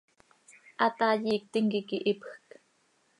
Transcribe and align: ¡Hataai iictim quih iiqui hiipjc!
¡Hataai 0.83 1.19
iictim 1.25 1.65
quih 1.71 1.77
iiqui 1.81 1.97
hiipjc! 2.03 2.45